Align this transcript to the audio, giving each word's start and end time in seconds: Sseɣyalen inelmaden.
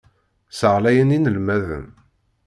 Sseɣyalen 0.51 1.15
inelmaden. 1.17 1.87